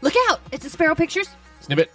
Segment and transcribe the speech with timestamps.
[0.00, 0.40] Look out!
[0.52, 1.28] It's a Spero Pictures.
[1.60, 1.90] Snippet.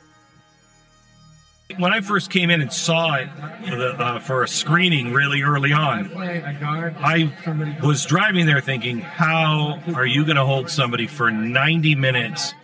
[1.77, 3.29] When I first came in and saw it
[3.69, 7.31] for, the, uh, for a screening really early on, I
[7.83, 12.55] was driving there thinking, how are you going to hold somebody for 90 minutes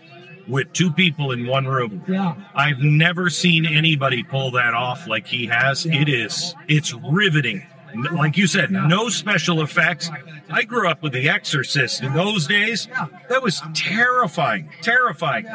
[0.47, 2.03] with two people in one room?
[2.07, 2.33] Yeah.
[2.55, 5.85] I've never seen anybody pull that off like he has.
[5.85, 7.63] It is, it's riveting.
[8.11, 10.09] Like you said, no special effects.
[10.49, 12.87] I grew up with The Exorcist in those days.
[13.29, 15.47] That was terrifying, terrifying.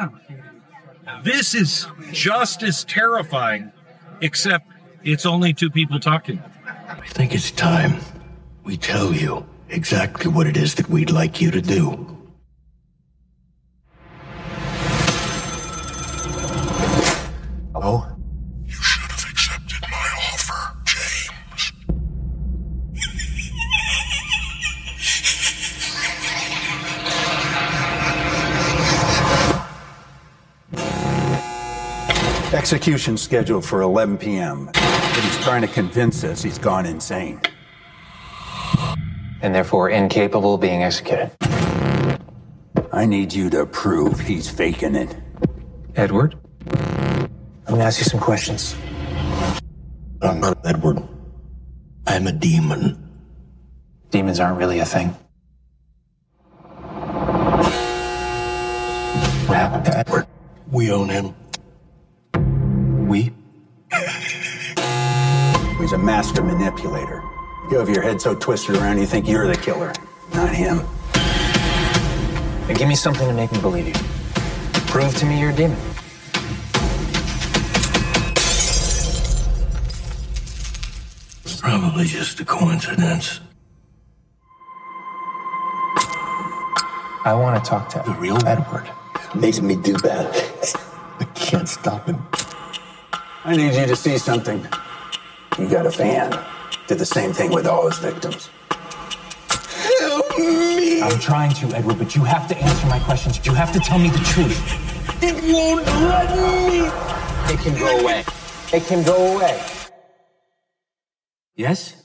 [1.23, 3.71] This is just as terrifying,
[4.21, 4.67] except
[5.03, 6.41] it's only two people talking.
[6.65, 7.99] I think it's time
[8.63, 12.07] we tell you exactly what it is that we'd like you to do.
[17.73, 18.10] Oh?
[32.71, 34.67] Execution scheduled for 11 p.m.
[34.67, 37.41] But he's trying to convince us he's gone insane.
[39.41, 41.31] and therefore incapable of being executed.
[42.93, 45.13] I need you to prove he's faking it.
[45.97, 46.39] Edward?
[46.71, 47.27] I'm
[47.67, 48.77] gonna ask you some questions.
[50.21, 51.05] I'm not Edward.
[52.07, 52.97] I'm a demon.
[54.11, 55.09] Demons aren't really a thing.
[59.49, 60.25] What happened to Edward?
[60.71, 61.35] We own him.
[63.11, 63.31] He's
[65.91, 67.21] a master manipulator.
[67.69, 69.91] You have your head so twisted around you think you're the killer,
[70.33, 70.85] not him.
[72.67, 73.93] Then give me something to make me believe you.
[74.87, 75.77] Prove to me you're a demon.
[81.43, 83.41] It's probably just a coincidence.
[87.23, 88.89] I want to talk to The real Edward.
[89.35, 90.33] Makes me do bad.
[91.19, 92.25] I can't stop him.
[93.43, 94.67] I need you to see something.
[95.57, 96.31] You got a fan.
[96.87, 98.49] Did the same thing with all his victims.
[99.99, 101.01] Help me!
[101.01, 103.43] I'm trying to, Edward, but you have to answer my questions.
[103.43, 105.23] You have to tell me the truth.
[105.23, 106.87] It won't let me!
[107.51, 108.23] It can go away.
[108.71, 109.59] It can go away.
[111.55, 112.00] Yes?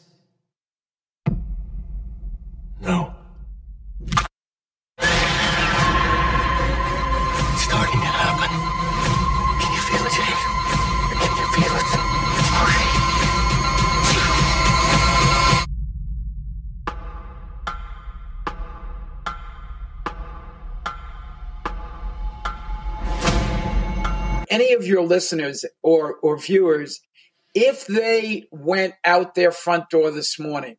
[24.66, 27.00] Any of your listeners or or viewers,
[27.54, 30.77] if they went out their front door this morning,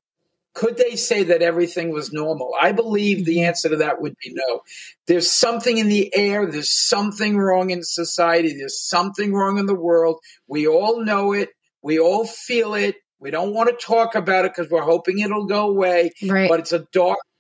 [0.53, 2.53] could they say that everything was normal?
[2.59, 3.47] I believe the mm-hmm.
[3.47, 4.61] answer to that would be no.
[5.05, 6.45] There's something in the air.
[6.45, 8.55] There's something wrong in society.
[8.57, 10.19] There's something wrong in the world.
[10.47, 11.49] We all know it.
[11.81, 12.95] We all feel it.
[13.19, 16.11] We don't want to talk about it because we're hoping it'll go away.
[16.27, 16.49] Right.
[16.49, 16.85] But it's a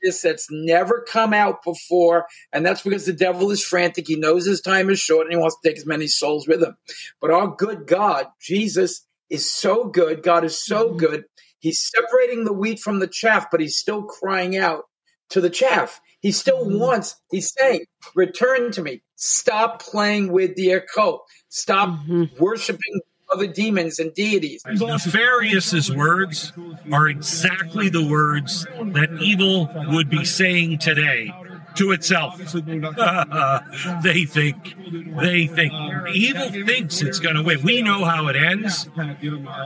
[0.07, 2.27] darkness that's never come out before.
[2.51, 4.07] And that's because the devil is frantic.
[4.07, 6.63] He knows his time is short and he wants to take as many souls with
[6.63, 6.75] him.
[7.21, 10.23] But our good God, Jesus, is so good.
[10.23, 10.97] God is so mm-hmm.
[10.97, 11.23] good.
[11.59, 14.83] He's separating the wheat from the chaff, but he's still crying out
[15.31, 15.99] to the chaff.
[16.19, 16.79] He still mm-hmm.
[16.79, 17.85] wants, he's saying,
[18.15, 19.01] return to me.
[19.15, 21.23] Stop playing with the occult.
[21.49, 22.41] Stop mm-hmm.
[22.41, 24.63] worshiping other demons and deities.
[24.65, 26.53] Nefarious's words
[26.91, 31.33] are exactly the words that evil would be saying today
[31.77, 32.37] to itself.
[34.03, 34.75] they think,
[35.19, 35.73] they think,
[36.13, 37.61] evil thinks it's going to win.
[37.63, 38.89] We know how it ends,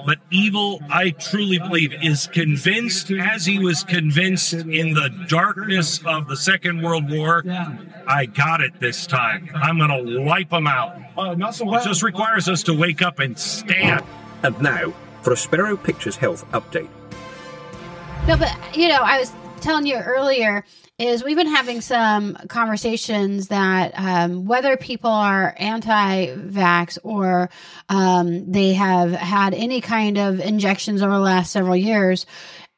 [0.06, 6.28] but evil, I truly believe, is convinced, as he was convinced in the darkness of
[6.28, 7.44] the Second World War.
[8.08, 9.50] I got it this time.
[9.54, 10.98] I'm going to wipe them out.
[11.18, 14.04] It just requires us to wake up and stand.
[14.44, 16.90] And now for a Spero Pictures Health update.
[18.28, 20.64] No, but you know, I was telling you earlier
[21.02, 27.50] is we've been having some conversations that um, whether people are anti-vax or
[27.90, 32.28] um, they have had any kind of injections over the last several years,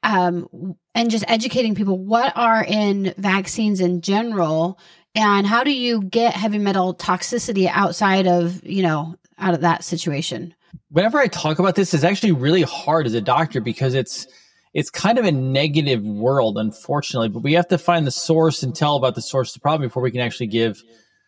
[0.04, 4.80] um, and just educating people what are in vaccines in general,
[5.16, 9.84] and how do you get heavy metal toxicity outside of you know out of that
[9.84, 10.54] situation.
[10.90, 14.28] whenever I talk about this, it's actually really hard as a doctor because it's
[14.74, 17.30] it's kind of a negative world, unfortunately.
[17.30, 19.88] But we have to find the source and tell about the source of the problem
[19.88, 20.84] before we can actually give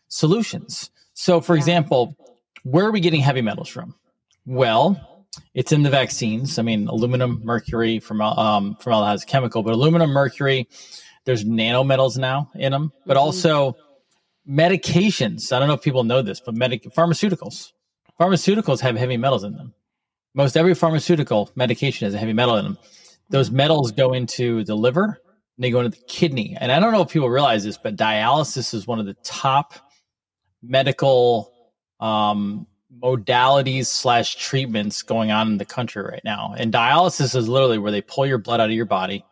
[0.07, 0.89] solutions.
[1.13, 2.17] So, for example,
[2.63, 3.95] where are we getting heavy metals from?
[4.45, 6.57] Well, it's in the vaccines.
[6.59, 10.67] I mean, aluminum, mercury, from um, formaldehyde has chemical, but aluminum, mercury.
[11.25, 13.75] There's nanometals now in them, but also
[14.47, 15.51] medications.
[15.51, 17.71] I don't know if people know this, but medic pharmaceuticals.
[18.19, 19.73] Pharmaceuticals have heavy metals in them.
[20.33, 22.77] Most every pharmaceutical medication has a heavy metal in them.
[23.29, 25.19] Those metals go into the liver
[25.57, 26.55] and they go into the kidney.
[26.59, 29.73] And I don't know if people realize this, but dialysis is one of the top
[30.61, 31.51] medical
[31.99, 32.67] um,
[33.01, 36.53] modalities slash treatments going on in the country right now.
[36.57, 39.25] And dialysis is literally where they pull your blood out of your body,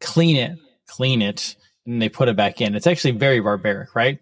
[0.00, 2.74] clean it, clean it, and they put it back in.
[2.74, 4.18] It's actually very barbaric, right?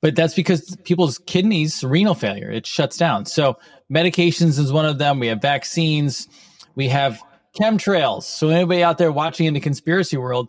[0.00, 3.24] But that's because people's kidneys, renal failure, it shuts down.
[3.24, 3.56] So
[3.92, 5.20] medications is one of them.
[5.20, 6.26] We have vaccines.
[6.74, 7.22] We have
[7.58, 8.22] chemtrails.
[8.24, 10.48] So anybody out there watching in the conspiracy world,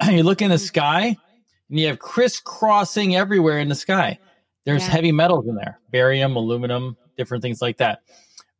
[0.10, 1.16] you look in the sky
[1.70, 4.18] and you have crisscrossing everywhere in the sky.
[4.64, 4.90] There's Yeah.
[4.90, 8.00] heavy metals in there, barium, aluminum, different things like that.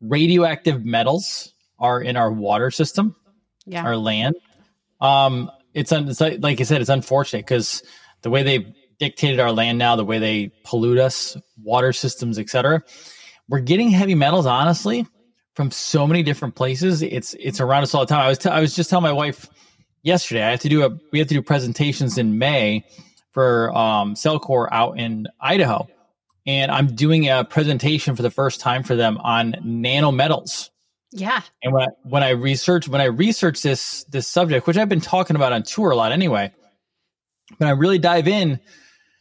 [0.01, 3.15] Radioactive metals are in our water system
[3.67, 3.85] Yeah.
[3.85, 4.35] our land.
[5.01, 7.83] Um, it's, un- it's like, like I said, it's unfortunate because
[8.23, 12.83] the way they dictated our land now, the way they pollute us, water systems, etc.
[13.49, 15.07] We're getting heavy metals, honestly,
[15.55, 17.03] from so many different places.
[17.03, 18.21] It's it's around us all the time.
[18.21, 19.49] I was t- I was just telling my wife
[20.03, 20.43] yesterday.
[20.43, 22.85] I have to do a we have to do presentations in May
[23.33, 25.89] for um, Cellcore out in Idaho,
[26.47, 30.71] and I'm doing a presentation for the first time for them on nanometals.
[31.13, 31.43] Yeah.
[31.63, 35.01] And when I, when I research when I research this this subject, which I've been
[35.01, 36.51] talking about on tour a lot anyway,
[37.59, 38.59] when I really dive in,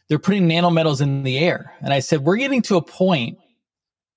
[0.08, 3.38] they're putting nanometals in the air, and I said we're getting to a point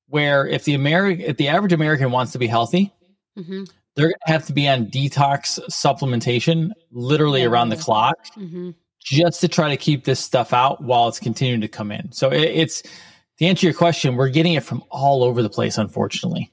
[0.07, 2.93] where if the American if the average American wants to be healthy,
[3.35, 3.63] hmm
[3.95, 8.71] they're going to have to be on detox supplementation literally around the clock hmm
[9.05, 12.11] just to try to keep this stuff out while it's continuing to come in.
[12.11, 12.81] So it, it's
[13.37, 16.51] to answer your question, we're getting it from all over the place, unfortunately.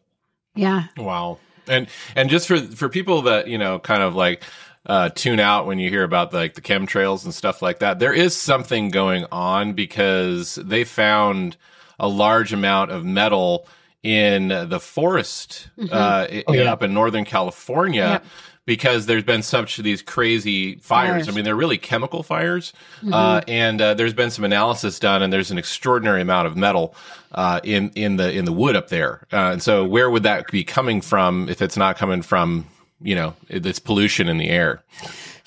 [0.54, 0.84] Yeah.
[0.98, 1.38] Wow.
[1.66, 4.42] And and just for for people that you know, kind of like
[4.84, 8.12] uh, tune out when you hear about like the chemtrails and stuff like that, there
[8.12, 11.56] is something going on because they found
[11.98, 13.66] a large amount of metal
[14.02, 16.72] in the forest uh, Oh, yeah.
[16.72, 18.02] up in Northern California.
[18.22, 18.24] Yep.
[18.64, 21.24] Because there's been such these crazy fires.
[21.24, 21.28] Fires.
[21.28, 22.72] I mean, they're really chemical fires.
[23.12, 26.94] Uh, and uh, there's been some analysis done, and there's an extraordinary amount of metal
[27.32, 29.26] uh, in in the in the wood up there.
[29.32, 32.64] Uh, and so, where would that be coming from if it's not coming from
[33.00, 34.84] you know this pollution in the air?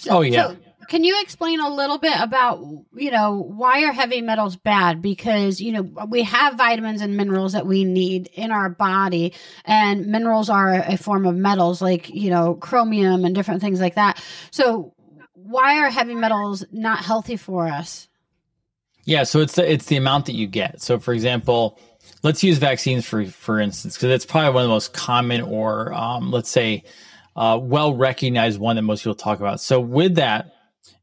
[0.10, 0.50] Oh yeah.
[0.50, 2.60] So, can you explain a little bit about
[2.96, 5.02] you know why are heavy metals bad?
[5.02, 9.34] Because you know we have vitamins and minerals that we need in our body,
[9.66, 13.96] and minerals are a form of metals like you know chromium and different things like
[13.96, 14.22] that.
[14.52, 14.94] So
[15.34, 18.08] why are heavy metals not healthy for us?
[19.06, 20.82] Yeah, so it's the, it's the amount that you get.
[20.82, 21.80] So, for example,
[22.24, 25.94] let's use vaccines for for instance, because it's probably one of the most common or
[25.94, 26.84] um, let's say
[27.36, 29.62] uh, well recognized one that most people talk about.
[29.62, 30.55] So, with that,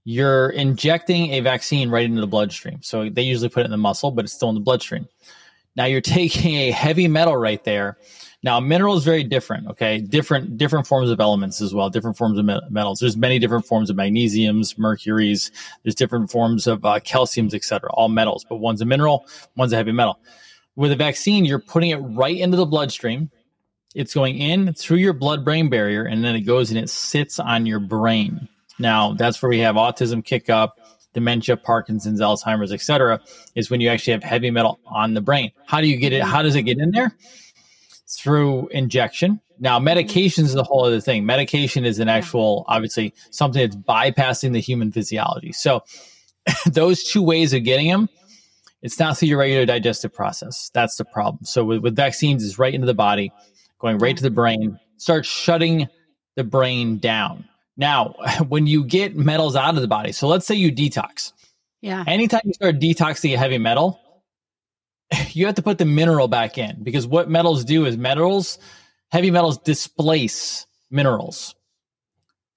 [0.04, 2.82] you're injecting a vaccine right into the bloodstream.
[2.82, 5.08] So they usually put it in the muscle, but it's still in the bloodstream.
[5.76, 7.98] Now you're taking a heavy metal right there.
[8.44, 9.68] Now mineral is very different.
[9.68, 11.88] Okay, different different forms of elements as well.
[11.88, 12.98] Different forms of me- metals.
[12.98, 15.52] There's many different forms of magnesiums, mercuries.
[15.82, 17.90] There's different forms of uh, calciums, etc.
[17.92, 19.26] All metals, but one's a mineral,
[19.56, 20.18] one's a heavy metal.
[20.74, 23.30] With a vaccine, you're putting it right into the bloodstream.
[23.94, 27.66] It's going in through your blood-brain barrier, and then it goes and it sits on
[27.66, 28.48] your brain.
[28.78, 30.78] Now that's where we have autism kick up,
[31.14, 33.20] dementia, Parkinson's, Alzheimer's, etc.
[33.54, 35.52] Is when you actually have heavy metal on the brain.
[35.66, 36.22] How do you get it?
[36.22, 37.16] How does it get in there?
[38.08, 39.40] Through injection.
[39.62, 41.24] Now, medications is a whole other thing.
[41.24, 45.52] Medication is an actual, obviously, something that's bypassing the human physiology.
[45.52, 45.84] So,
[46.66, 48.08] those two ways of getting them,
[48.82, 50.68] it's not through your regular digestive process.
[50.74, 51.44] That's the problem.
[51.44, 53.30] So, with, with vaccines, it's right into the body,
[53.78, 55.88] going right to the brain, start shutting
[56.34, 57.48] the brain down.
[57.76, 58.14] Now,
[58.48, 61.32] when you get metals out of the body, so let's say you detox.
[61.80, 62.04] Yeah.
[62.06, 64.00] Anytime you start detoxing a heavy metal,
[65.30, 68.58] you have to put the mineral back in because what metals do is metals,
[69.10, 71.54] heavy metals displace minerals.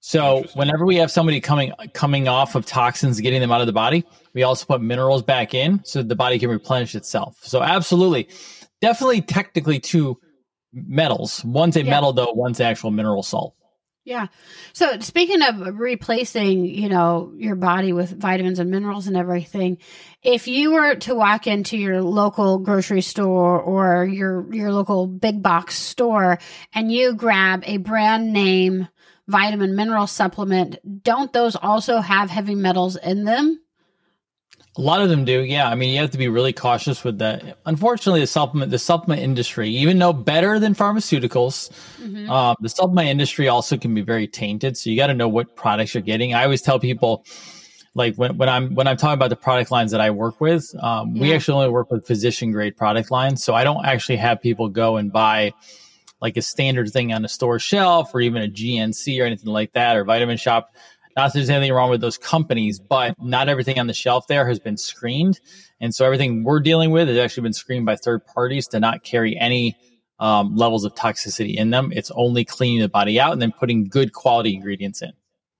[0.00, 3.72] So whenever we have somebody coming coming off of toxins, getting them out of the
[3.72, 4.04] body,
[4.34, 7.38] we also put minerals back in so that the body can replenish itself.
[7.42, 8.28] So absolutely,
[8.80, 10.16] definitely, technically two
[10.72, 11.44] metals.
[11.44, 11.90] One's a Yeah.
[11.90, 13.55] metal though, one's actual mineral salt.
[14.06, 14.28] Yeah.
[14.72, 19.78] So speaking of replacing, you know, your body with vitamins and minerals and everything,
[20.22, 25.42] if you were to walk into your local grocery store or your your local big
[25.42, 26.38] box store
[26.72, 28.86] and you grab a brand name
[29.26, 33.60] vitamin mineral supplement, don't those also have heavy metals in them?
[34.78, 35.68] A lot of them do, yeah.
[35.70, 37.58] I mean, you have to be really cautious with that.
[37.64, 41.70] Unfortunately, the supplement the supplement industry, even though better than pharmaceuticals,
[42.02, 42.28] Mhm.
[42.28, 44.76] um, the supplement industry also can be very tainted.
[44.76, 46.34] So you got to know what products you're getting.
[46.34, 47.24] I always tell people,
[47.94, 50.70] like when, when I'm when I'm talking about the product lines that I work with,
[50.82, 53.42] um, we actually only work with physician grade product lines.
[53.42, 55.52] So I don't actually have people go and buy
[56.20, 59.72] like a standard thing on a store shelf or even a GNC or anything like
[59.72, 60.70] that or Vitamin Shop.
[61.16, 64.46] Not that there's anything wrong with those companies, but not everything on the shelf there
[64.46, 65.40] has been screened.
[65.80, 69.02] And so everything we're dealing with has actually been screened by third parties to not
[69.02, 69.76] carry any
[70.18, 71.90] um, levels of toxicity in them.
[71.94, 75.12] It's only cleaning the body out and then putting good quality ingredients in.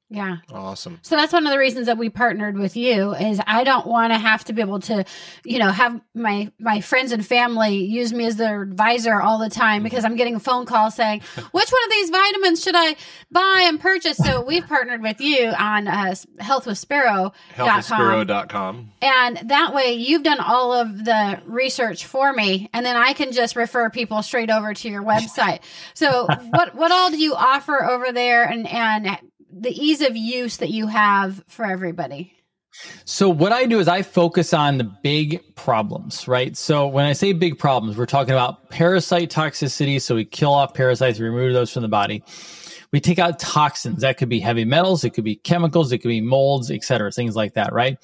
[0.09, 0.37] Yeah.
[0.53, 1.01] Awesome.
[1.03, 4.13] So that's one of the reasons that we partnered with you is I don't want
[4.13, 5.05] to have to be able to,
[5.45, 9.51] you know, have my my friends and family use me as their advisor all the
[9.51, 12.95] time because I'm getting a phone call saying, which one of these vitamins should I
[13.33, 14.17] buy and purchase?
[14.19, 17.33] So we've partnered with you on uh, healthwithspero.com.
[17.57, 18.93] Healthwithspero.com.
[19.03, 23.33] And that way you've done all of the research for me and then I can
[23.33, 25.61] just refer people straight over to your website.
[25.95, 29.19] So what what all do you offer over there and and
[29.59, 32.33] the ease of use that you have for everybody?
[33.07, 36.55] So what I do is I focus on the big problems, right?
[36.55, 40.01] So when I say big problems, we're talking about parasite toxicity.
[40.01, 42.23] So we kill off parasites, remove those from the body.
[42.93, 44.03] We take out toxins.
[44.03, 47.11] That could be heavy metals, it could be chemicals, it could be molds, et cetera,
[47.11, 47.99] things like that, right?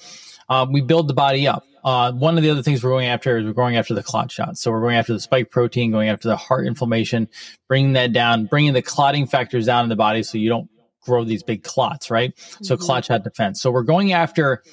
[0.49, 1.63] Um, we build the body up.
[1.83, 4.31] Uh, one of the other things we're going after is we're going after the clot
[4.31, 4.61] shots.
[4.61, 7.27] So we're going after the spike protein, going after the heart inflammation,
[7.67, 10.69] bringing that down, bringing the clotting factors down in the body so you don't
[11.05, 12.33] grow these big clots, right?
[12.61, 13.61] So clot shot defense.
[13.61, 14.63] So we're going after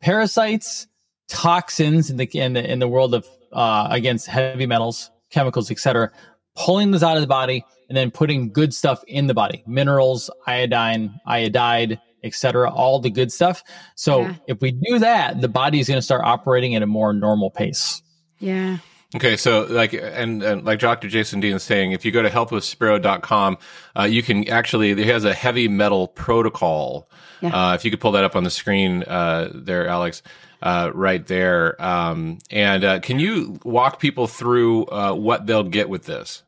[0.00, 0.86] parasites,
[1.28, 6.10] toxins in the in the in the world of uh, against heavy metals, chemicals, etc.
[6.56, 10.30] Pulling those out of the body and then putting good stuff in the body, minerals,
[10.46, 12.70] iodine, iodide, etc.
[12.70, 13.62] All the good stuff.
[13.94, 14.34] So Yeah.
[14.48, 17.50] if we do that, the body is going to start operating at a more normal
[17.50, 18.02] pace.
[18.38, 18.78] Yeah.
[19.14, 21.08] Okay, so like and, and like Dr.
[21.08, 23.58] Jason Dean is saying, if you go to healthwithspero.com,
[23.96, 27.08] uh, you can actually it has a heavy metal protocol.
[27.40, 27.50] Yeah.
[27.70, 30.22] Uh, if you could pull that up on the screen uh, there, Alex,
[30.62, 31.80] uh, right there.
[31.82, 36.42] Um, and uh, can you walk people through uh, what they'll get with this?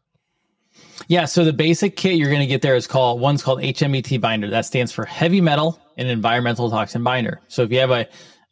[1.07, 4.21] Yeah, so the basic kit you're going to get there is called one's called HMET
[4.21, 4.50] binder.
[4.50, 7.41] That stands for heavy metal and environmental toxin binder.
[7.49, 8.09] So if you have a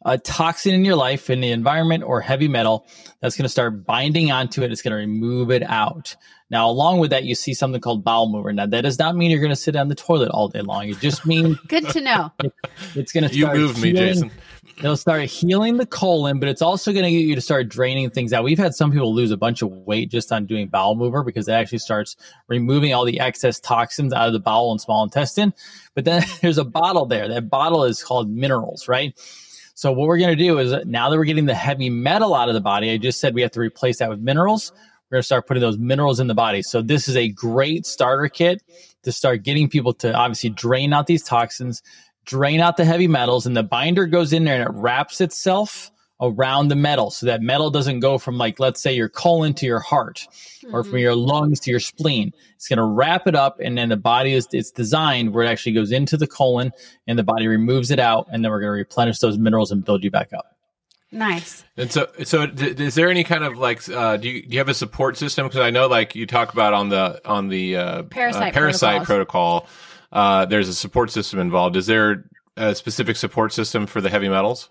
[0.07, 2.87] a toxin in your life in the environment or heavy metal
[3.21, 6.15] that's going to start binding onto it it's going to remove it out
[6.49, 9.29] now along with that you see something called bowel mover now that does not mean
[9.29, 12.01] you're going to sit on the toilet all day long it just means Good to
[12.01, 12.31] know.
[12.95, 14.31] it's going to You start moved me, healing- Jason.
[14.79, 18.11] It'll start healing the colon, but it's also going to get you to start draining
[18.11, 18.43] things out.
[18.43, 21.47] We've had some people lose a bunch of weight just on doing bowel mover because
[21.47, 22.15] it actually starts
[22.47, 25.51] removing all the excess toxins out of the bowel and small intestine.
[25.95, 27.27] But then there's a bottle there.
[27.27, 29.17] That bottle is called minerals, right?
[29.77, 32.47] So what we're going to do is now that we're getting the heavy metal out
[32.47, 34.71] of the body, I just said we have to replace that with minerals.
[35.11, 36.63] We're going to start putting those minerals in the body.
[36.63, 38.63] So this is a great starter kit
[39.03, 41.83] to start getting people to obviously drain out these toxins,
[42.25, 45.91] drain out the heavy metals, and the binder goes in there and it wraps itself
[46.19, 49.65] around the metal so that metal doesn't go from like let's say your colon to
[49.65, 50.27] your heart
[50.73, 53.89] or from your lungs to your spleen it's going to wrap it up and then
[53.89, 56.71] the body is it's designed where it actually goes into the colon
[57.05, 59.85] and the body removes it out and then we're going to replenish those minerals and
[59.85, 60.57] build you back up
[61.11, 61.63] Nice.
[61.77, 64.57] And so, so d- is there any kind of like, uh, do you do you
[64.59, 65.47] have a support system?
[65.47, 69.03] Because I know, like you talk about on the on the uh, Parasite uh, parasite
[69.05, 69.67] protocol,
[70.11, 71.77] uh, there's a support system involved.
[71.77, 72.25] Is there
[72.57, 74.69] a specific support system for the heavy metals?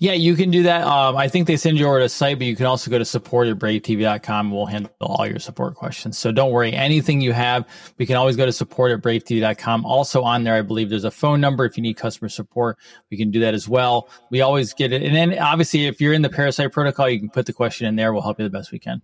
[0.00, 0.82] Yeah you can do that.
[0.82, 2.98] Um, i think they send you over to a site but you can also go
[2.98, 6.18] to support at bravetv.com and we'll handle all your support questions.
[6.18, 7.66] So don't worry anything you have
[7.98, 11.10] we can always go to support at bravetv.com also on there i believe there's a
[11.10, 12.78] phone number if you need customer support
[13.10, 14.08] we can do that as well.
[14.30, 17.30] We always get it and then obviously if you're in the parasite protocol you can
[17.30, 19.02] put the question in there we'll help you the best we can.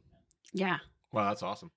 [0.52, 0.78] Yeah.
[1.12, 1.70] Wow, that's awesome.